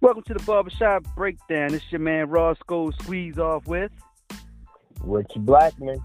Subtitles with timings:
[0.00, 1.70] Welcome to the Barbershop Breakdown.
[1.70, 3.92] This your man Roscoe Squeeze Off with
[5.02, 6.02] Richie Blackman.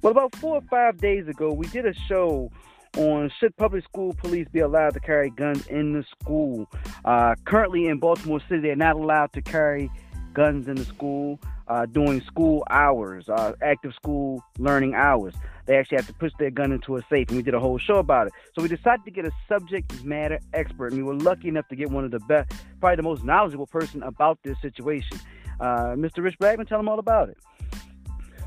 [0.00, 2.50] Well, about four or five days ago, we did a show
[2.96, 6.68] on should public school police be allowed to carry guns in the school.
[7.04, 9.90] Uh, currently in Baltimore City, they're not allowed to carry
[10.32, 15.34] guns in the school uh, during school hours, uh, active school learning hours.
[15.66, 17.78] They actually have to push their gun into a safe, and we did a whole
[17.78, 18.32] show about it.
[18.54, 21.76] So we decided to get a subject matter expert, and we were lucky enough to
[21.76, 25.18] get one of the best, probably the most knowledgeable person about this situation.
[25.58, 26.22] Uh, Mr.
[26.22, 27.38] Rich Blackman, tell them all about it.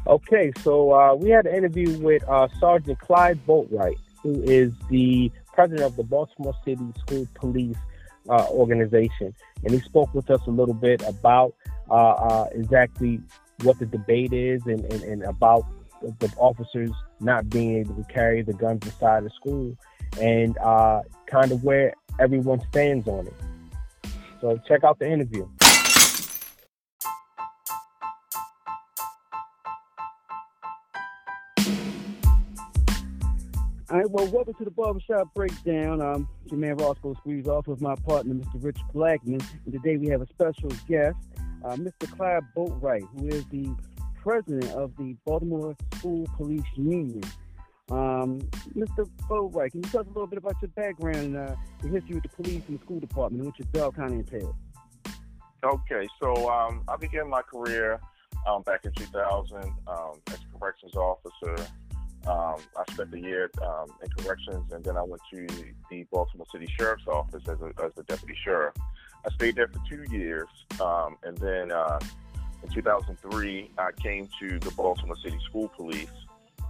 [0.08, 5.32] Okay, so uh, we had an interview with uh, Sergeant Clyde Boatwright, who is the
[5.54, 7.78] president of the Baltimore City School Police
[8.30, 9.34] uh, Organization,
[9.64, 11.54] and he spoke with us a little bit about
[11.90, 13.22] uh, uh, exactly
[13.64, 15.66] what the debate is and, and, and about
[16.02, 19.76] the officers not being able to carry the guns inside the school
[20.22, 23.34] and uh, kind of where everyone stands on it.
[24.42, 25.48] So check out the interview.
[33.92, 36.00] All right, well, welcome to the Barbershop Breakdown.
[36.00, 38.64] Um, your man Roscoe Squeeze off with my partner, Mr.
[38.64, 39.42] Rich Blackman.
[39.66, 41.18] And today we have a special guest,
[41.66, 42.08] uh, Mr.
[42.16, 43.76] Clyde Boatwright, who is the
[44.22, 47.24] president of the Baltimore School Police Union.
[47.90, 48.42] Um,
[48.78, 49.10] Mr.
[49.28, 52.24] Boatwright, can you tell us a little bit about your background and uh, history with
[52.24, 54.56] the police and the school department and what your job kind of entails?
[55.64, 58.00] Okay, so um, I began my career
[58.48, 59.72] um, back in 2000 um,
[60.28, 61.56] as a corrections officer.
[62.28, 65.48] Um, I spent a year um, in corrections, and then I went to
[65.90, 68.76] the Baltimore City Sheriff's Office as a, as a deputy sheriff.
[69.26, 70.48] I stayed there for two years,
[70.82, 72.00] um, and then uh,
[72.64, 76.10] in 2003, I came to the Baltimore City School Police,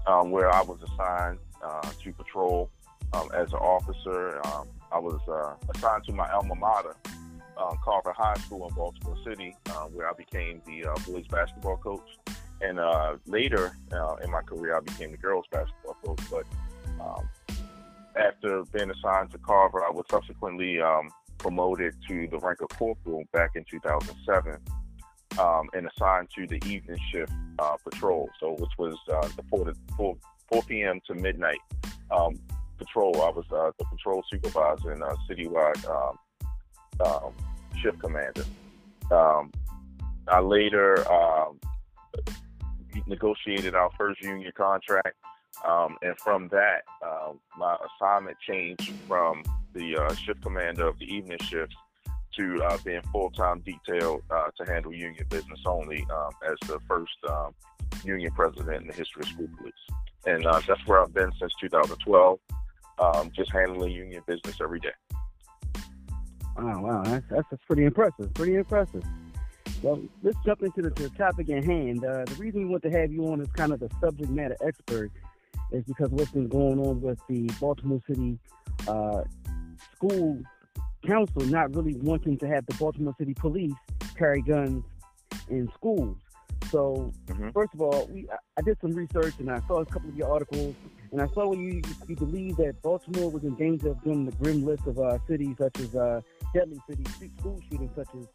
[0.07, 2.69] um, where I was assigned uh, to patrol
[3.13, 4.39] um, as an officer.
[4.47, 6.95] Um, I was uh, assigned to my alma mater,
[7.57, 11.77] uh, Carver High School in Baltimore City, uh, where I became the uh, boys basketball
[11.77, 12.07] coach.
[12.61, 13.71] And uh, later
[14.23, 16.19] in my career, I became the girls basketball coach.
[16.29, 16.45] But
[17.01, 17.29] um,
[18.15, 23.23] after being assigned to Carver, I was subsequently um, promoted to the rank of corporal
[23.31, 24.57] back in 2007
[25.39, 29.65] um, and assigned to the evening shift uh, patrol, so which was uh, the 4,
[29.65, 30.17] to, 4,
[30.51, 30.99] 4 p.m.
[31.07, 31.59] to midnight
[32.11, 32.39] um,
[32.77, 33.21] patrol.
[33.21, 36.17] I was uh, the patrol supervisor and citywide um,
[37.05, 37.33] um,
[37.81, 38.43] shift commander.
[40.31, 41.03] I later
[43.07, 45.15] negotiated our first union contract,
[46.01, 49.43] and from that, uh, my assignment changed from
[49.73, 51.75] the uh, shift commander of the evening shifts
[52.37, 57.11] to uh, being full-time detailed uh, to handle union business only um, as the first
[57.29, 57.53] um,
[58.03, 59.73] union president in the history of school police.
[60.25, 62.39] And uh, that's where I've been since 2012,
[62.99, 64.89] um, just handling union business every day.
[66.57, 68.33] Wow, wow, that's, that's pretty impressive.
[68.33, 69.03] Pretty impressive.
[69.81, 72.03] Well, let's jump into the, the topic at hand.
[72.03, 74.57] Uh, the reason we want to have you on as kind of the subject matter
[74.65, 75.11] expert
[75.71, 78.37] is because what's been going on with the Baltimore City
[78.87, 79.23] uh,
[79.95, 80.41] school
[81.05, 83.73] council not really wanting to have the Baltimore City Police
[84.17, 84.83] carry guns
[85.49, 86.17] in schools.
[86.71, 87.49] So, mm-hmm.
[87.51, 90.31] first of all, we I did some research and I saw a couple of your
[90.31, 90.75] articles,
[91.11, 94.33] and I saw where you you believe that Baltimore was in danger of doing the
[94.33, 96.21] grim list of uh, cities such as uh,
[96.53, 97.07] deadly cities,
[97.39, 98.27] school shootings such as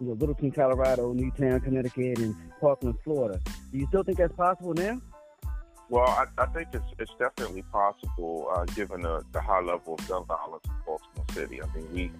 [0.00, 3.40] you know Littleton, Colorado, Newtown, Connecticut, and Parkland, Florida.
[3.72, 5.00] Do you still think that's possible now?
[5.90, 10.08] Well, I, I think it's it's definitely possible uh, given the, the high level of
[10.08, 11.62] gun violence in Baltimore City.
[11.62, 12.10] I mean, we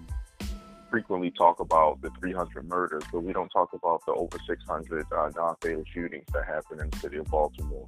[0.89, 5.29] frequently talk about the 300 murders, but we don't talk about the over 600 uh,
[5.35, 7.87] non-fatal shootings that happen in the city of Baltimore.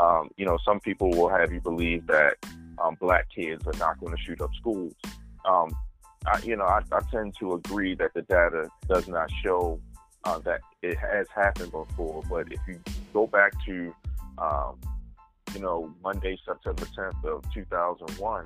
[0.00, 2.36] Um, you know, some people will have you believe that
[2.82, 4.94] um, black kids are not going to shoot up schools.
[5.44, 5.70] Um,
[6.26, 9.80] I, you know, I, I, tend to agree that the data does not show
[10.24, 12.22] uh, that it has happened before.
[12.28, 12.80] But if you
[13.12, 13.94] go back to
[14.38, 14.78] um,
[15.54, 18.44] you know, Monday, September 10th of 2001,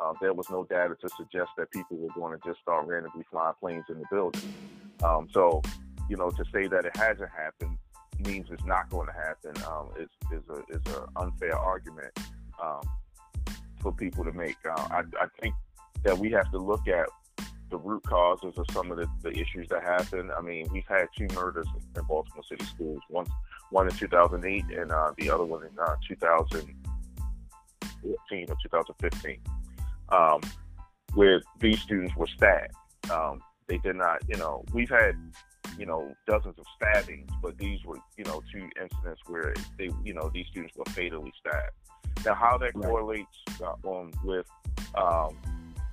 [0.00, 3.24] uh, there was no data to suggest that people were going to just start randomly
[3.30, 4.54] flying planes in the building.
[5.02, 5.62] Um, so,
[6.08, 7.78] you know, to say that it hasn't happened
[8.18, 12.16] means it's not going to happen um, is is a is an unfair argument
[12.62, 12.82] um,
[13.80, 14.56] for people to make.
[14.64, 15.54] Uh, I, I think
[16.04, 17.08] that we have to look at
[17.70, 20.30] the root causes of some of the, the issues that happen.
[20.36, 21.66] I mean, we've had two murders
[21.96, 23.00] in Baltimore City schools.
[23.08, 23.26] One
[23.70, 29.40] one in 2008 and uh, the other one in uh, 2014 or 2015,
[30.10, 30.40] um,
[31.14, 32.74] where these students were stabbed.
[33.10, 35.16] Um, They did not, you know, we've had,
[35.78, 40.12] you know, dozens of stabbings, but these were, you know, two incidents where they, you
[40.12, 41.72] know, these students were fatally stabbed.
[42.26, 44.46] Now, how that correlates uh, on with
[44.94, 45.38] um,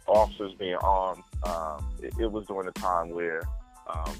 [0.09, 3.41] officers being armed, um, it, it, was during a time where
[3.87, 4.13] um,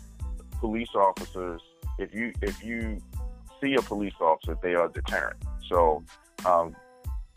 [0.60, 1.62] police officers,
[1.98, 3.02] if you if you
[3.62, 5.38] see a police officer, they are deterrent.
[5.68, 6.04] So
[6.46, 6.76] um,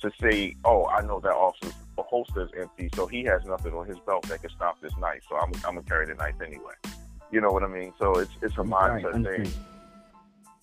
[0.00, 3.86] to say, oh, I know that officer's holster is empty, so he has nothing on
[3.86, 5.22] his belt that can stop this knife.
[5.28, 6.74] So I'm, I'm gonna carry the knife anyway.
[7.30, 7.92] You know what I mean?
[7.98, 9.52] So it's it's a mindset right, thing.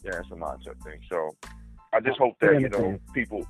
[0.03, 0.99] Yeah, it's a mindset thing.
[1.09, 1.35] So
[1.91, 3.47] I just hope that you know people.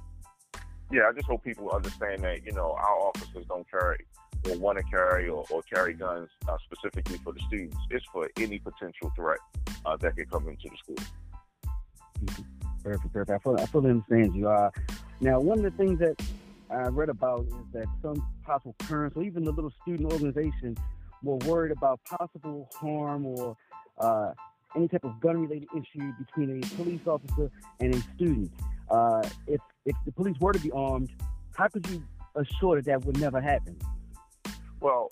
[0.91, 4.05] Yeah, I just hope people understand that you know our officers don't carry
[4.47, 7.77] or want to carry or, or carry guns uh, specifically for the students.
[7.89, 9.39] It's for any potential threat
[9.85, 12.35] uh, that could come into the school.
[12.83, 13.31] Perfect, perfect.
[13.31, 14.49] I fully, I understand you.
[14.49, 14.69] Uh,
[15.21, 16.15] now, one of the things that
[16.69, 20.77] I read about is that some possible parents or even the little student organization
[21.23, 23.57] were worried about possible harm or
[23.99, 24.31] uh,
[24.75, 28.51] any type of gun-related issue between a police officer and a student.
[28.89, 31.09] Uh, if if the police were to be armed,
[31.55, 32.03] how could you
[32.35, 33.77] assure that that would never happen?
[34.81, 35.09] Well,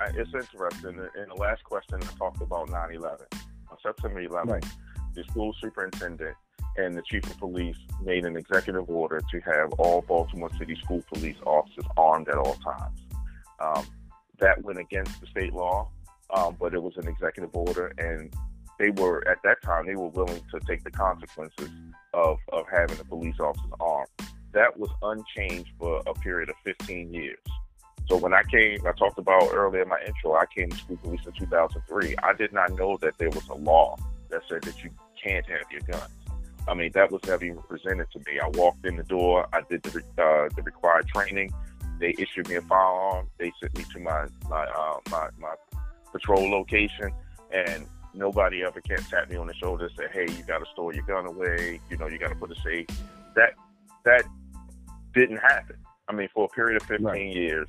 [0.00, 0.98] it's interesting.
[1.16, 3.26] In the last question, I talked about 9/11.
[3.70, 4.66] On September 11th, right.
[5.14, 6.36] the school superintendent
[6.76, 11.02] and the chief of police made an executive order to have all Baltimore City school
[11.12, 13.00] police officers armed at all times.
[13.60, 13.86] Um,
[14.40, 15.88] that went against the state law,
[16.34, 18.34] um, but it was an executive order, and
[18.78, 21.70] they were at that time they were willing to take the consequences
[22.12, 24.08] of of having the police officers armed.
[24.52, 27.38] That was unchanged for a period of 15 years.
[28.08, 30.98] So when I came, I talked about earlier in my intro, I came to school
[30.98, 32.16] police in 2003.
[32.22, 33.96] I did not know that there was a law
[34.28, 34.90] that said that you
[35.22, 36.10] can't have your guns.
[36.66, 38.40] I mean, that was never even presented to me.
[38.40, 39.46] I walked in the door.
[39.52, 41.52] I did the uh, the required training.
[41.98, 43.28] They issued me a firearm.
[43.38, 45.54] They sent me to my my uh, my, my
[46.12, 47.12] patrol location,
[47.52, 50.66] and nobody ever can tap me on the shoulder and say, "Hey, you got to
[50.72, 51.80] store your gun away.
[51.90, 52.86] You know, you got to put a safe."
[53.36, 53.54] That
[54.04, 54.24] that
[55.12, 55.76] didn't happen.
[56.08, 57.34] I mean, for a period of 15 right.
[57.34, 57.68] years,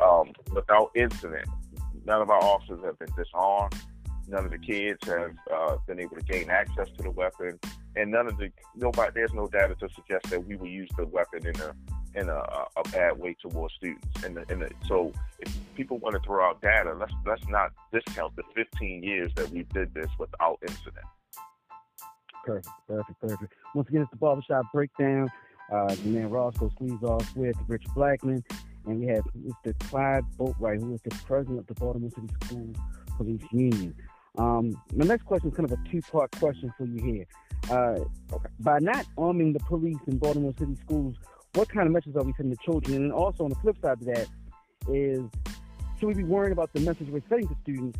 [0.00, 1.48] um, without incident,
[2.04, 3.74] none of our officers have been disarmed.
[4.26, 7.58] None of the kids have uh, been able to gain access to the weapon
[7.96, 11.06] and none of the nobody there's no data to suggest that we will use the
[11.06, 11.74] weapon in a
[12.16, 12.38] in a,
[12.76, 14.06] a bad way towards students.
[14.24, 17.72] And, the, and the, so, if people want to throw out data, let's let's not
[17.92, 21.04] discount the 15 years that we did this without incident.
[22.44, 23.52] Perfect, perfect, perfect.
[23.74, 25.30] Once again, it's the barbershop breakdown.
[25.72, 28.44] Uh, the man Roscoe squeeze off with Rich Blackman,
[28.86, 29.78] and we have Mr.
[29.88, 32.74] Clyde Boatwright, who is the president of the Baltimore City School
[33.16, 33.94] Police Union.
[34.36, 37.26] Um, my next question is kind of a two-part question for you here.
[37.70, 38.04] Uh,
[38.60, 41.16] by not arming the police in Baltimore City schools,
[41.54, 42.96] what kind of message are we sending to children?
[42.96, 44.28] And also on the flip side of that
[44.88, 45.22] is,
[45.98, 47.98] should we be worried about the message we're sending to students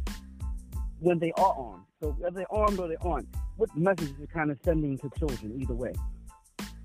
[0.98, 1.84] when they are armed?
[2.02, 5.10] So whether they're armed or they aren't, what message is it kind of sending to
[5.18, 5.92] children either way?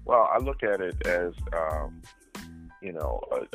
[0.10, 2.02] Well, I look at it as, um,
[2.82, 3.46] you know, uh,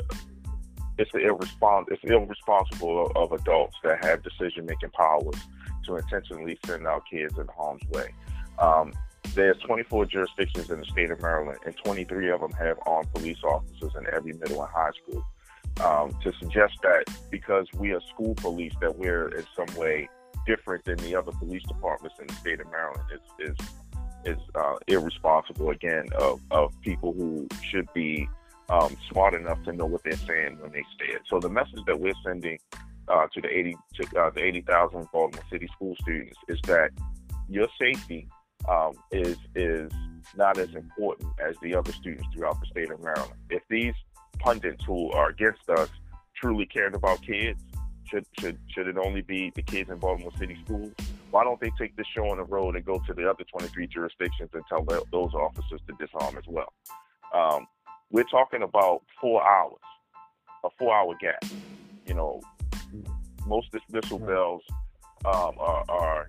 [0.97, 5.35] it's irrespons- it's irresponsible of, of adults that have decision making powers
[5.85, 8.15] to intentionally send our kids in harm's way.
[8.57, 8.93] Um,
[9.33, 13.43] there's 24 jurisdictions in the state of Maryland, and 23 of them have armed police
[13.43, 15.25] officers in every middle and high school.
[15.83, 20.07] Um, to suggest that because we are school police, that we're in some way
[20.47, 23.67] different than the other police departments in the state of Maryland is is
[24.25, 28.27] is uh, irresponsible again of, of people who should be
[28.69, 31.21] um, smart enough to know what they're saying when they say it.
[31.29, 32.57] So the message that we're sending
[33.07, 36.89] uh, to the 80 to uh, the 80,000 Baltimore City school students is that
[37.47, 38.27] your safety
[38.67, 39.91] um, is is
[40.35, 43.33] not as important as the other students throughout the state of Maryland.
[43.49, 43.93] If these
[44.39, 45.89] pundits who are against us
[46.35, 47.61] truly cared about kids,
[48.05, 50.93] should should should it only be the kids in Baltimore City schools?
[51.35, 53.87] Why don't they take this show on the road and go to the other 23
[53.87, 56.71] jurisdictions and tell those officers to disarm as well?
[57.33, 57.67] Um,
[58.09, 59.81] we're talking about four hours,
[60.63, 61.43] a four-hour gap.
[62.07, 62.39] You know,
[63.45, 64.61] most dismissal bells
[65.25, 66.27] um, are, are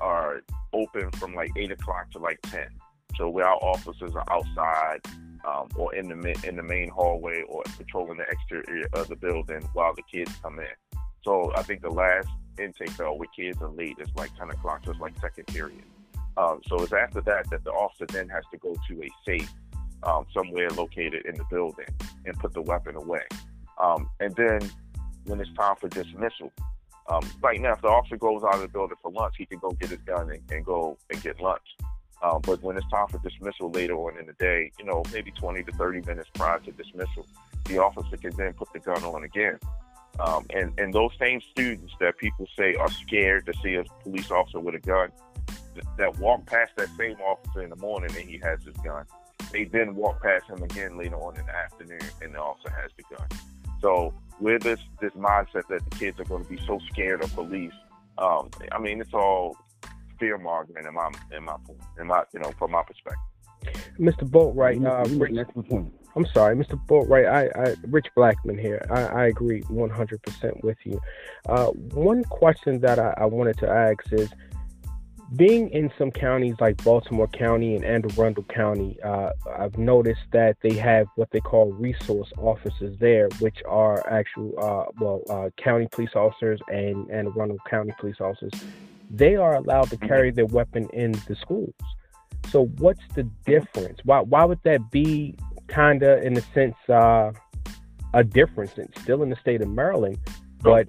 [0.00, 0.42] are
[0.72, 2.68] open from like eight o'clock to like ten.
[3.16, 5.00] So where our officers are outside
[5.44, 9.68] um, or in the in the main hallway or patrolling the exterior of the building
[9.72, 11.00] while the kids come in.
[11.24, 14.82] So I think the last intake bell where kids are late It's like ten o'clock,
[14.84, 15.84] so it's like second period.
[16.36, 19.52] Um, so it's after that that the officer then has to go to a safe
[20.02, 21.86] um, somewhere located in the building
[22.26, 23.22] and put the weapon away.
[23.78, 24.60] Um, and then
[25.24, 26.52] when it's time for dismissal,
[27.08, 29.58] um, right now, if the officer goes out of the building for lunch, he can
[29.58, 31.76] go get his gun and, and go and get lunch.
[32.22, 35.30] Um, but when it's time for dismissal later on in the day, you know, maybe
[35.30, 37.26] 20 to 30 minutes prior to dismissal,
[37.66, 39.58] the officer can then put the gun on again
[40.20, 44.30] Um, and, and those same students that people say are scared to see a police
[44.30, 45.10] officer with a gun,
[45.74, 49.04] th- that walk past that same officer in the morning and he has his gun.
[49.52, 52.90] They then walk past him again later on in the afternoon and the officer has
[52.96, 53.26] the gun.
[53.80, 57.34] So with this this mindset that the kids are going to be so scared of
[57.34, 57.74] police,
[58.18, 59.56] um, I mean it's all
[60.18, 61.56] fear mongering in my in my
[61.98, 63.20] in my you know from my perspective.
[63.98, 64.28] Mr.
[64.28, 65.92] Boatwright, uh, Rich, that's the point.
[66.16, 66.80] I'm sorry, Mr.
[66.86, 67.28] Boatwright.
[67.28, 68.86] I, I, Rich Blackman here.
[68.90, 71.00] I, I agree 100% with you.
[71.48, 74.30] Uh, one question that I, I wanted to ask is,
[75.36, 80.56] being in some counties like Baltimore County and Anne Arundel County, uh, I've noticed that
[80.62, 85.88] they have what they call resource officers there, which are actual, uh, well, uh, county
[85.90, 88.52] police officers and Anne Arundel County police officers.
[89.10, 91.74] They are allowed to carry their weapon in the schools.
[92.50, 94.00] So, what's the difference?
[94.04, 95.34] Why, why would that be
[95.68, 97.32] kind of, in a sense, uh,
[98.12, 98.72] a difference?
[98.76, 100.18] It's still in the state of Maryland,
[100.62, 100.88] but.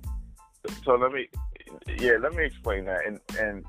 [0.84, 1.28] So, let me,
[2.00, 3.06] yeah, let me explain that.
[3.06, 3.66] And, and,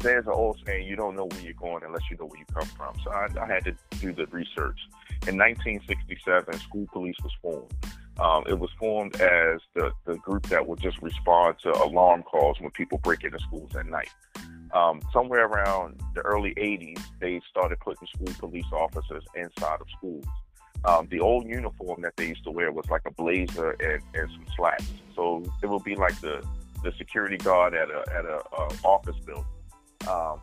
[0.00, 2.44] there's an old saying, you don't know where you're going unless you know where you
[2.52, 2.94] come from.
[3.02, 4.78] So I, I had to do the research.
[5.26, 7.72] In 1967, school police was formed.
[8.18, 12.58] Um, it was formed as the, the group that would just respond to alarm calls
[12.60, 14.08] when people break into schools at night.
[14.72, 20.24] Um, somewhere around the early 80s, they started putting school police officers inside of schools.
[20.84, 24.30] Um, the old uniform that they used to wear was like a blazer and, and
[24.30, 24.84] some slacks.
[25.14, 26.46] So it would be like the,
[26.82, 29.44] the security guard at a at a, a office building.
[30.08, 30.40] Um,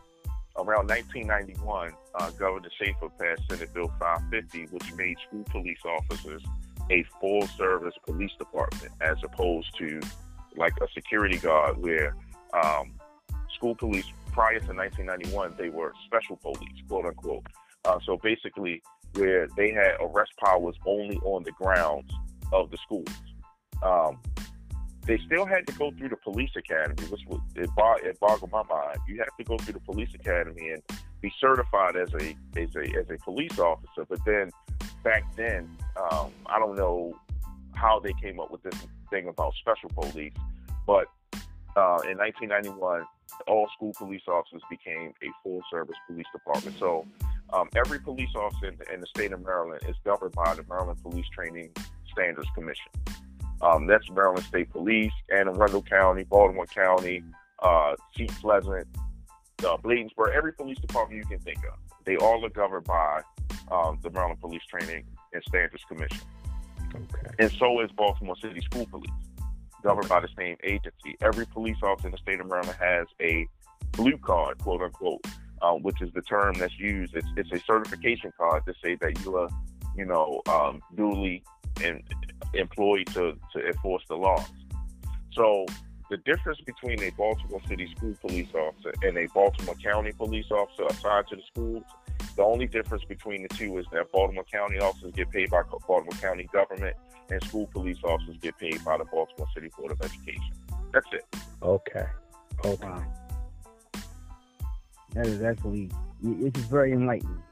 [0.56, 6.42] around 1991, uh, Governor Schaefer passed Senate Bill 550, which made school police officers
[6.90, 10.00] a full service police department as opposed to
[10.56, 12.16] like a security guard where
[12.52, 12.92] um,
[13.54, 17.46] school police prior to 1991 they were special police quote unquote
[17.84, 18.82] uh, so basically
[19.14, 22.10] where they had arrest powers only on the grounds
[22.52, 23.08] of the schools
[23.82, 24.20] um,
[25.06, 27.68] they still had to go through the police academy, which was, it,
[28.06, 28.98] it boggled my mind.
[29.06, 30.82] You have to go through the police academy and
[31.20, 34.06] be certified as a as a as a police officer.
[34.08, 34.50] But then
[35.04, 37.16] back then, um, I don't know
[37.74, 38.74] how they came up with this
[39.10, 40.32] thing about special police,
[40.86, 41.06] but
[41.76, 43.04] uh, in 1991,
[43.46, 46.76] all school police officers became a full service police department.
[46.78, 47.06] So
[47.52, 50.64] um, every police officer in the, in the state of Maryland is governed by the
[50.68, 51.70] Maryland Police Training
[52.12, 52.90] Standards Commission.
[53.60, 57.22] Um, that's Maryland State Police, Anne Arundel County, Baltimore County,
[57.62, 58.86] uh, Seat Pleasant,
[59.64, 61.78] uh, Bladensburg, every police department you can think of.
[62.04, 63.22] They all are governed by
[63.70, 66.20] um, the Maryland Police Training and Standards Commission.
[66.94, 67.34] Okay.
[67.38, 69.10] And so is Baltimore City School Police,
[69.82, 71.16] governed by the same agency.
[71.20, 73.46] Every police officer in the state of Maryland has a
[73.92, 75.24] blue card, quote unquote,
[75.62, 77.14] uh, which is the term that's used.
[77.14, 79.48] It's, it's a certification card to say that you are,
[79.96, 81.42] you know, um, duly
[81.82, 82.02] and
[82.52, 84.46] employed to, to enforce the laws.
[85.32, 85.66] So
[86.10, 90.84] the difference between a Baltimore City school police officer and a Baltimore County police officer
[90.84, 91.82] assigned to the schools,
[92.36, 96.18] the only difference between the two is that Baltimore County officers get paid by Baltimore
[96.20, 96.96] County government
[97.30, 100.52] and school police officers get paid by the Baltimore City Board of Education.
[100.92, 101.24] That's it.
[101.62, 102.06] Okay.
[102.64, 102.86] Okay.
[102.86, 103.04] Wow.
[105.14, 105.90] That is actually,
[106.24, 107.42] it is just very enlightening.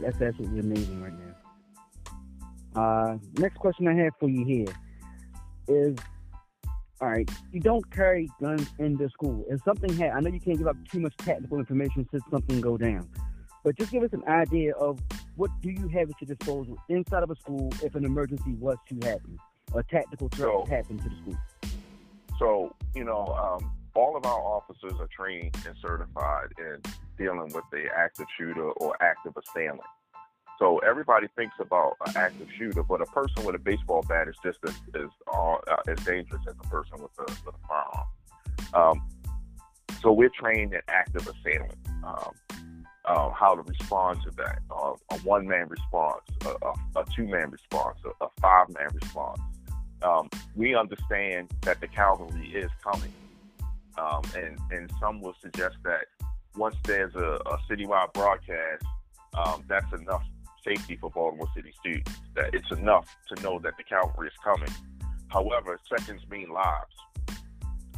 [0.00, 2.80] That's absolutely amazing right now.
[2.80, 4.66] Uh, next question I have for you here
[5.68, 5.96] is,
[7.00, 9.44] all right, you don't carry guns in the school.
[9.48, 12.60] If something had, I know you can't give up too much technical information should something
[12.60, 13.08] go down,
[13.64, 15.00] but just give us an idea of
[15.36, 18.76] what do you have at your disposal inside of a school if an emergency was
[18.88, 19.38] to happen,
[19.74, 21.38] a tactical threat so, happened to the school.
[22.38, 26.80] So you know, um, all of our officers are trained and certified in
[27.16, 29.80] dealing with the active shooter or active assailant.
[30.58, 34.36] So everybody thinks about an active shooter, but a person with a baseball bat is
[34.44, 35.56] just as as, uh,
[35.88, 38.06] as dangerous as a person with a, with a firearm.
[38.74, 39.08] Um,
[40.00, 42.32] so we're trained in active assailant, um,
[43.06, 44.60] uh, how to respond to that.
[44.70, 48.88] Uh, a one man response, a, a, a two man response, a, a five man
[48.92, 49.40] response.
[50.02, 53.12] Um, we understand that the cavalry is coming,
[53.98, 56.06] um, and and some will suggest that
[56.56, 58.84] once there's a, a citywide broadcast,
[59.34, 60.24] um, that's enough
[60.64, 62.12] safety for Baltimore City students.
[62.34, 64.70] That it's enough to know that the cavalry is coming.
[65.28, 66.94] However, seconds mean lives.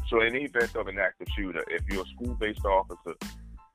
[0.09, 3.15] So, in the event of an active shooter, if you're a school based officer,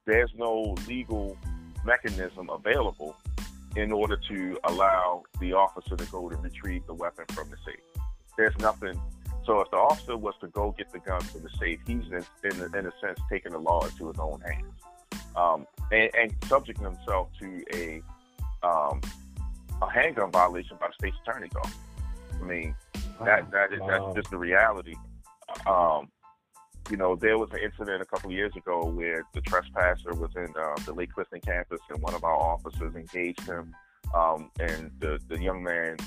[0.06, 1.38] there's no legal
[1.86, 3.16] mechanism available
[3.76, 7.80] in order to allow the officer to go to retrieve the weapon from the safe.
[8.38, 9.00] There's nothing.
[9.46, 12.24] So, if the officer was to go get the gun from the safe, he's in,
[12.44, 14.74] in, in a sense taking the law into his own hands
[15.36, 18.02] um, and, and subjecting himself to a
[18.64, 19.02] um,
[19.82, 21.76] a handgun violation by the state's attorney's office.
[22.40, 22.76] I mean,
[23.26, 23.88] That that is wow.
[23.88, 24.96] that's just the reality.
[25.66, 26.10] Um,
[26.90, 30.32] you know, there was an incident a couple of years ago where the trespasser was
[30.36, 33.76] in uh, the Lake Clifton campus, and one of our officers engaged him,
[34.16, 35.98] um, and the the young man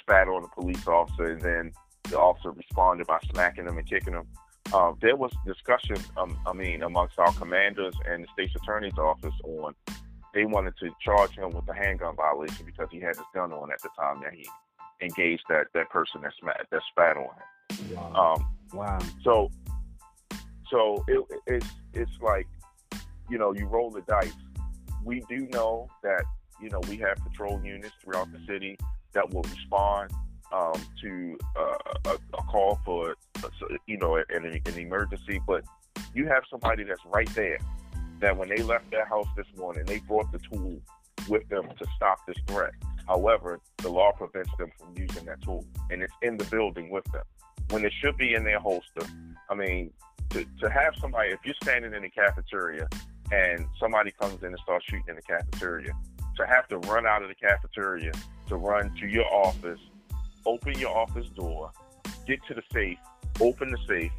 [0.00, 1.72] spat on the police officer, and then
[2.04, 4.26] the officer responded by smacking him and kicking him.
[4.72, 9.34] Uh, there was discussion, um, I mean, amongst our commanders and the state's attorney's office
[9.44, 9.74] on
[10.36, 13.72] they wanted to charge him with a handgun violation because he had his gun on
[13.72, 14.46] at the time that he
[15.00, 17.96] engaged that that person that spat that spat on him.
[17.96, 18.34] Wow.
[18.34, 18.98] Um, wow.
[19.24, 19.50] So,
[20.70, 22.46] so it, it's it's like,
[23.28, 24.32] you know, you roll the dice.
[25.04, 26.24] We do know that
[26.60, 28.76] you know we have patrol units throughout the city
[29.12, 30.10] that will respond
[30.52, 31.74] um, to uh,
[32.06, 33.16] a, a, call for
[33.86, 35.64] you know an, an emergency, but
[36.14, 37.58] you have somebody that's right there
[38.20, 40.80] that when they left their house this morning, they brought the tool
[41.28, 42.72] with them to stop this threat.
[43.06, 47.04] However, the law prevents them from using that tool, and it's in the building with
[47.12, 47.22] them
[47.70, 49.02] when it should be in their holster.
[49.50, 49.92] I mean,
[50.30, 52.88] to, to have somebody, if you're standing in the cafeteria
[53.32, 55.92] and somebody comes in and starts shooting in the cafeteria,
[56.36, 58.12] to have to run out of the cafeteria,
[58.48, 59.80] to run to your office,
[60.44, 61.70] open your office door,
[62.26, 62.98] get to the safe,
[63.40, 64.12] open the safe,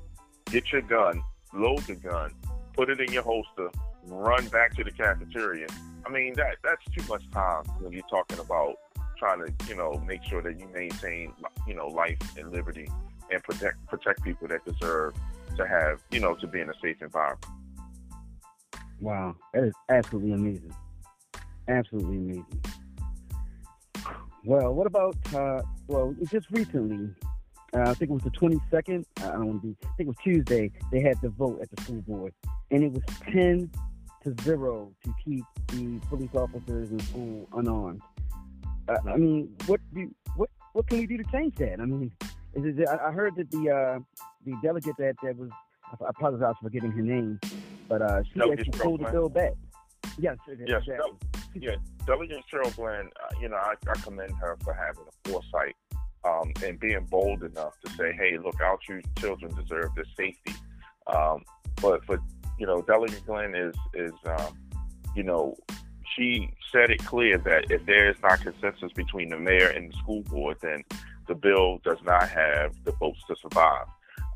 [0.45, 1.21] get your gun,
[1.53, 2.31] load the gun,
[2.73, 3.69] put it in your holster,
[4.05, 5.67] run back to the cafeteria.
[6.05, 8.75] I mean, that that's too much time when you're talking about
[9.17, 11.33] trying to, you know, make sure that you maintain,
[11.67, 12.89] you know, life and liberty
[13.31, 15.13] and protect protect people that deserve
[15.57, 17.45] to have, you know, to be in a safe environment.
[18.99, 20.73] Wow, that is absolutely amazing.
[21.67, 22.63] Absolutely amazing.
[24.45, 27.09] Well, what about uh, well, just recently,
[27.73, 29.03] uh, I think it was the 22nd.
[29.17, 29.77] I don't want to be.
[29.83, 30.71] I think it was Tuesday.
[30.91, 32.33] They had the vote at the school board,
[32.71, 33.69] and it was 10
[34.23, 38.01] to zero to keep the police officers in school unarmed.
[38.87, 41.79] Uh, I mean, what do what what can we do to change that?
[41.79, 42.11] I mean,
[42.57, 43.99] I heard that the uh,
[44.45, 45.49] the delegate that that was
[46.01, 47.39] I apologize for getting her name,
[47.87, 49.53] but uh, she no, actually pulled the bill back.
[50.17, 51.17] Yes, yes, no,
[51.53, 51.75] yeah.
[52.05, 55.75] Delegate Cheryl Glenn, uh, you know, I, I commend her for having a foresight
[56.25, 58.77] um, and being bold enough to say, "Hey, look, our
[59.19, 60.53] children deserve this safety."
[61.07, 61.43] Um,
[61.81, 62.19] but for
[62.57, 64.57] you know, Delegate Glenn is is um,
[65.15, 65.55] you know,
[66.15, 69.97] she said it clear that if there is not consensus between the mayor and the
[69.97, 70.83] school board, then
[71.27, 73.85] the bill does not have the votes to survive.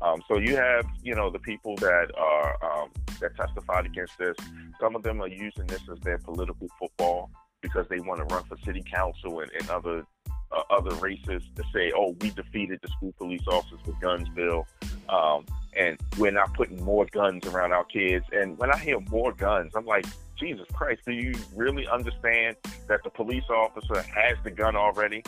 [0.00, 4.36] Um, so you have, you know, the people that are um, that testified against this.
[4.80, 8.44] Some of them are using this as their political football because they want to run
[8.44, 10.04] for city council and, and other
[10.50, 14.66] uh, other races to say, "Oh, we defeated the school police officers with guns bill."
[15.08, 18.24] Um, and we're not putting more guns around our kids.
[18.32, 20.04] And when I hear more guns, I'm like,
[20.38, 22.56] Jesus Christ, do you really understand
[22.88, 25.22] that the police officer has the gun already,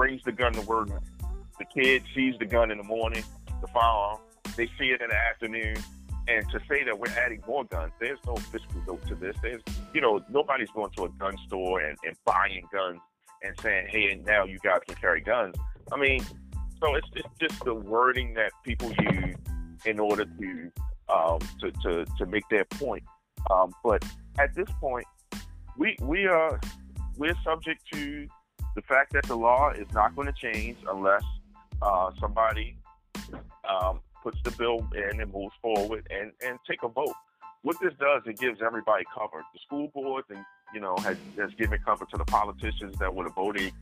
[0.00, 0.88] brings the gun to work,
[1.58, 3.22] the kid sees the gun in the morning,
[3.60, 4.18] the firearm,
[4.56, 5.76] they see it in the afternoon,
[6.26, 9.36] and to say that we're adding more guns, there's no fiscal note to this.
[9.42, 9.60] There's,
[9.92, 12.98] you know, nobody's going to a gun store and, and buying guns
[13.42, 15.54] and saying, hey, and now you guys can carry guns.
[15.92, 16.24] I mean,
[16.82, 19.36] so it's, it's just the wording that people use
[19.84, 20.72] in order to
[21.14, 23.02] um, to, to, to make their point.
[23.50, 24.02] Um, but
[24.38, 25.04] at this point,
[25.76, 26.58] we we are
[27.18, 28.26] we're subject to
[28.80, 31.22] the fact that the law is not going to change unless
[31.82, 32.76] uh, somebody
[33.68, 37.14] um, puts the bill in and moves forward and, and take a vote.
[37.62, 39.44] What this does, it gives everybody cover.
[39.52, 43.26] The school boards and you know has, has given cover to the politicians that would
[43.26, 43.72] have voted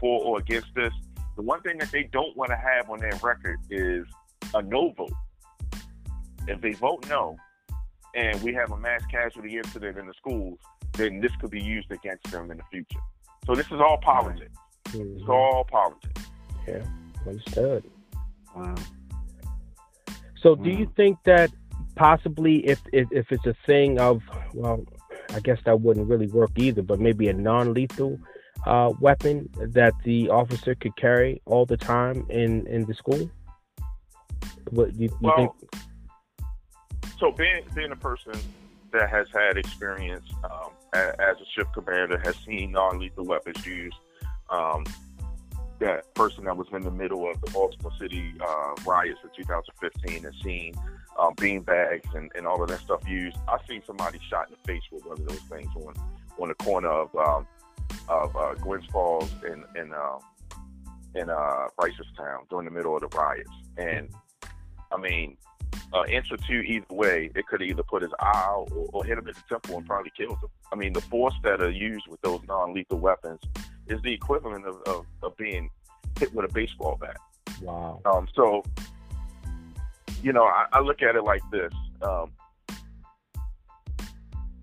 [0.00, 0.92] for or against this.
[1.36, 4.04] The one thing that they don't want to have on their record is
[4.54, 5.12] a no vote.
[6.48, 7.36] If they vote no,
[8.16, 10.58] and we have a mass casualty incident in the schools,
[10.94, 12.98] then this could be used against them in the future.
[13.46, 14.56] So this is all politics.
[14.88, 15.20] Mm-hmm.
[15.20, 16.22] It's all politics.
[16.66, 16.84] Yeah,
[17.26, 17.84] understood.
[18.54, 18.74] Wow.
[20.36, 21.50] So, do you think that
[21.94, 24.22] possibly, if, if if it's a thing of,
[24.54, 24.84] well,
[25.34, 28.18] I guess that wouldn't really work either, but maybe a non-lethal
[28.66, 33.30] uh, weapon that the officer could carry all the time in in the school?
[34.70, 35.52] What you, you well, think?
[37.18, 38.32] so being being a person
[38.92, 43.96] that has had experience um, as a shift commander, has seen non-lethal weapons used.
[44.50, 44.84] Um,
[45.78, 50.24] that person that was in the middle of the Baltimore City uh, riots in 2015
[50.24, 50.74] and seen
[51.18, 53.36] um, bean bags and, and all of that stuff used.
[53.48, 55.94] I've seen somebody shot in the face with one of those things on
[56.38, 57.46] on the corner of um,
[58.08, 58.54] of uh,
[58.90, 60.18] Falls in in uh,
[61.14, 63.50] in uh, Reisterstown during the middle of the riots.
[63.76, 64.08] And
[64.92, 65.36] I mean,
[65.92, 69.04] uh, inch or two either way, it could either put his eye out or, or
[69.04, 70.48] hit him in the temple and probably kill him.
[70.72, 73.40] I mean, the force that are used with those non-lethal weapons
[73.88, 75.70] is the equivalent of, of, of being
[76.18, 77.16] hit with a baseball bat.
[77.60, 78.00] Wow.
[78.04, 78.64] Um, so,
[80.22, 81.72] you know, I, I look at it like this.
[82.00, 82.32] Um,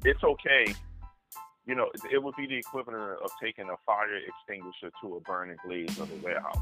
[0.04, 0.74] it's okay.
[1.66, 5.58] You know, it would be the equivalent of taking a fire extinguisher to a burning
[5.66, 6.58] blaze of a warehouse.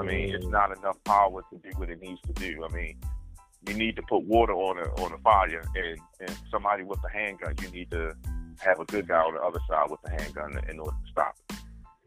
[0.00, 2.64] I mean, it's not enough power to do what it needs to do.
[2.64, 2.98] I mean,
[3.68, 7.10] you need to put water on a on a fire, and, and somebody with a
[7.10, 8.14] handgun, you need to
[8.60, 11.36] have a good guy on the other side with a handgun in order to stop
[11.50, 11.56] it.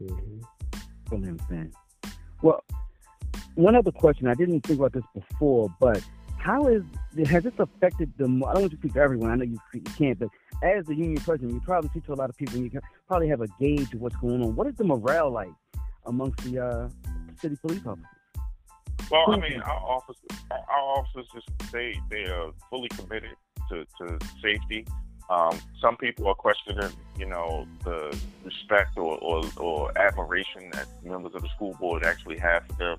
[0.03, 1.13] Mm-hmm.
[1.13, 1.73] Understand.
[2.41, 2.63] Well,
[3.55, 4.27] one other question.
[4.27, 6.03] I didn't think about this before, but
[6.37, 6.83] how is
[7.27, 8.25] has this affected the?
[8.25, 9.31] I don't want to speak for everyone.
[9.31, 10.29] I know you, you can't, but
[10.63, 12.81] as the union president, you probably speak to a lot of people, and you can
[13.07, 14.55] probably have a gauge of what's going on.
[14.55, 15.51] What is the morale like
[16.05, 16.89] amongst the uh,
[17.41, 18.05] city police officers?
[19.11, 23.35] Well, I mean, our officers, our officers just they they are fully committed
[23.69, 24.85] to, to safety.
[25.29, 31.35] Um, some people are questioning, you know, the respect or, or, or, admiration that members
[31.35, 32.97] of the school board actually have for them.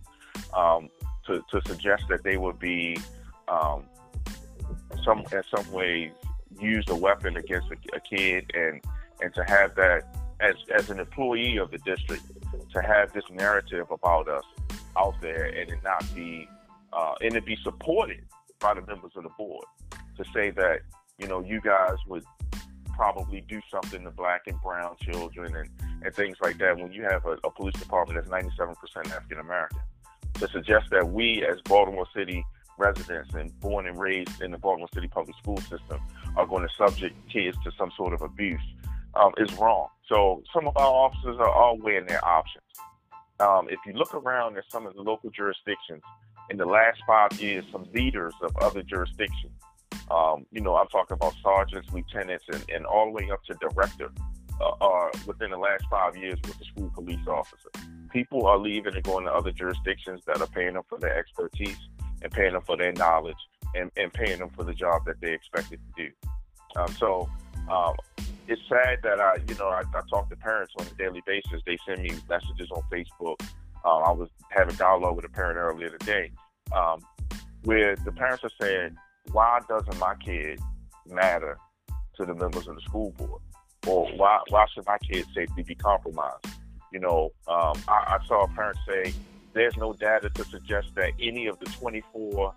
[0.57, 0.91] Um,
[1.27, 2.99] to, to suggest that they would be
[3.49, 3.85] um,
[5.05, 6.13] some in some ways
[6.59, 8.83] use a weapon against a, a kid and
[9.23, 12.23] and to have that as as an employee of the district
[12.73, 14.45] to have this narrative about us
[14.97, 16.49] out there and it not be
[16.93, 18.25] uh, and it be supported
[18.59, 19.65] by the members of the board
[20.17, 20.81] to say that
[21.19, 22.25] you know you guys would
[22.95, 25.71] probably do something to black and brown children and,
[26.05, 28.77] and things like that when you have a, a police department that's 97%
[29.07, 29.79] African American
[30.35, 32.45] to suggest that we as Baltimore City
[32.79, 36.01] residents and born and raised in the Baltimore City public school system
[36.37, 38.61] are going to subject kids to some sort of abuse
[39.15, 39.89] um, is wrong.
[40.09, 42.65] So some of our officers are all weighing their options.
[43.41, 46.03] Um, if you look around at some of the local jurisdictions,
[46.51, 49.53] in the last five years, some leaders of other jurisdictions,
[50.11, 53.55] um, you know, I'm talking about sergeants, lieutenants, and, and all the way up to
[53.55, 54.11] director,
[54.61, 57.71] uh, are within the last five years with the school police officer.
[58.13, 61.79] People are leaving and going to other jurisdictions that are paying them for their expertise
[62.23, 63.39] and paying them for their knowledge
[63.75, 66.11] and, and paying them for the job that they expected to do.
[66.77, 67.31] Um, so
[67.71, 67.95] um,
[68.51, 71.63] it's sad that I, you know, I, I, talk to parents on a daily basis.
[71.65, 73.41] They send me messages on Facebook.
[73.85, 76.33] Uh, I was having dialogue with a parent earlier today,
[76.75, 77.01] um,
[77.63, 78.97] where the parents are saying,
[79.31, 80.59] "Why doesn't my kid
[81.07, 81.59] matter
[82.17, 83.41] to the members of the school board,
[83.87, 86.45] or why why should my kid's safety be compromised?"
[86.93, 89.15] You know, um, I, I saw a parent say,
[89.53, 92.53] "There's no data to suggest that any of the 24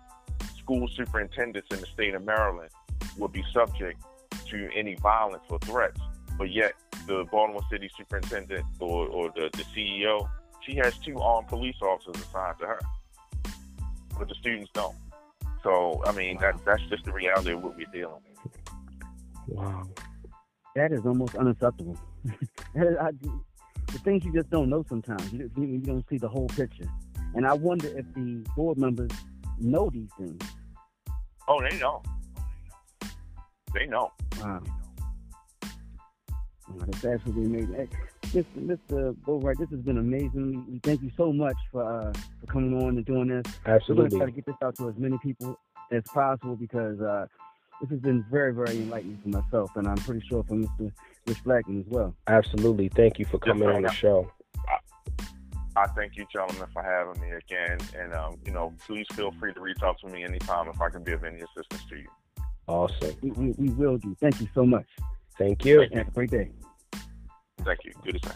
[0.58, 2.70] school superintendents in the state of Maryland
[3.16, 4.02] would be subject
[4.50, 6.00] to any violence or threats.
[6.38, 6.74] But yet,
[7.06, 10.28] the Baltimore City superintendent or, or the, the CEO,
[10.62, 12.80] she has two armed police officers assigned to her,
[14.18, 14.96] but the students don't.
[15.62, 18.52] So, I mean, that that's just the reality of what we're dealing with.
[19.48, 19.84] Wow.
[20.74, 21.96] That is almost unacceptable.
[22.76, 23.10] I,
[23.94, 25.32] the things you just don't know sometimes.
[25.32, 26.88] You, you don't see the whole picture.
[27.34, 29.10] And I wonder if the board members
[29.58, 30.42] know these things.
[31.48, 32.02] Oh, they know.
[33.74, 34.12] They know.
[34.40, 34.62] Wow.
[35.64, 37.74] Oh, that's absolutely amazing.
[37.74, 37.88] Hey,
[38.28, 38.78] Mr.
[38.90, 39.16] Mr.
[39.26, 40.64] Boatwright, this has been amazing.
[40.70, 43.52] We thank you so much for uh, for coming on and doing this.
[43.66, 44.04] Absolutely.
[44.04, 45.58] We're going to try to get this out to as many people
[45.92, 47.26] as possible because uh,
[47.80, 50.92] this has been very, very enlightening for myself, and I'm pretty sure for Mr.
[51.26, 52.14] Rich Blackman as well.
[52.28, 52.88] Absolutely.
[52.88, 54.30] Thank you for coming yes, on the show.
[55.76, 57.78] I thank you, gentlemen, for having me again.
[57.98, 60.88] And, um, you know, please feel free to reach out to me anytime if I
[60.88, 62.06] can be of any assistance to you.
[62.66, 63.14] Awesome.
[63.20, 64.16] We, we, we will do.
[64.20, 64.86] Thank you so much.
[65.38, 65.80] Thank you.
[65.80, 66.50] Have a great day.
[67.62, 67.92] Thank you.
[68.04, 68.34] Good to see.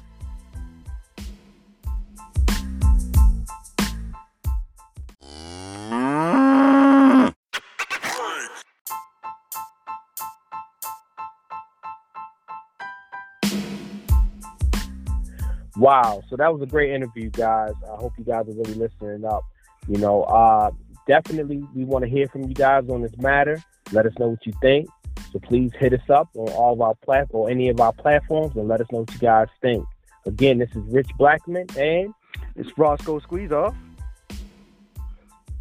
[15.78, 16.22] Wow.
[16.28, 17.72] So that was a great interview, guys.
[17.84, 19.44] I hope you guys are really listening up.
[19.86, 20.70] You know, uh,
[21.06, 23.62] definitely we want to hear from you guys on this matter.
[23.92, 24.88] Let us know what you think.
[25.32, 28.56] So please hit us up on all of our plat or any of our platforms
[28.56, 29.84] and let us know what you guys think.
[30.26, 32.12] Again, this is Rich Blackman and
[32.56, 33.74] it's Roscoe Squeeze Off.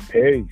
[0.10, 0.46] Peace.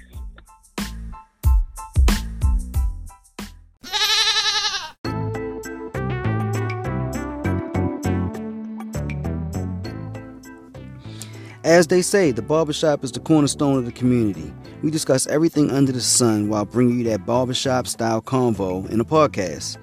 [11.63, 14.53] As they say, the barbershop is the cornerstone of the community.
[14.85, 19.03] We discuss everything under the sun while bringing you that barbershop style convo in a
[19.03, 19.77] podcast.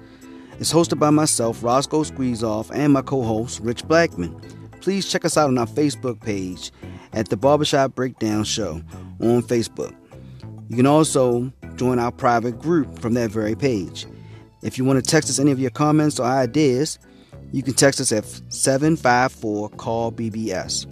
[0.61, 4.33] It's hosted by myself, Roscoe Squeezeoff, and my co host, Rich Blackman.
[4.79, 6.71] Please check us out on our Facebook page
[7.11, 8.81] at the Barbershop Breakdown Show
[9.19, 9.93] on Facebook.
[10.69, 14.05] You can also join our private group from that very page.
[14.61, 16.97] If you want to text us any of your comments or ideas,
[17.51, 20.85] you can text us at 754 CALL BBS.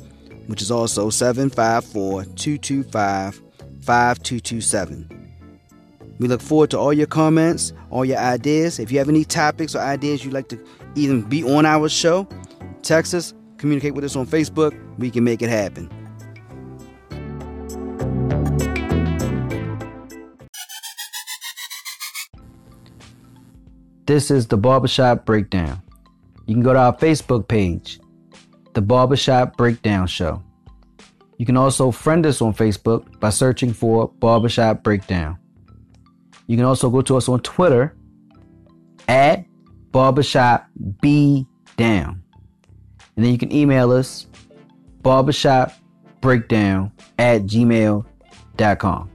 [0.47, 3.51] which is also 754 225
[3.82, 5.22] 5227.
[6.20, 8.80] We look forward to all your comments, all your ideas.
[8.80, 10.63] If you have any topics or ideas you'd like to
[10.96, 12.28] even be on our show,
[12.84, 14.80] text us, communicate with us on Facebook.
[15.00, 15.89] We can make it happen.
[24.06, 25.82] This is the Barbershop Breakdown.
[26.46, 28.00] You can go to our Facebook page,
[28.74, 30.44] The Barbershop Breakdown Show.
[31.42, 35.40] You can also friend us on Facebook by searching for Barbershop Breakdown.
[36.46, 37.96] You can also go to us on Twitter
[39.08, 39.44] at
[39.92, 40.68] barbershop
[41.02, 42.22] b down.
[43.16, 44.28] And then you can email us
[45.02, 49.11] barbershopbreakdown at gmail.com.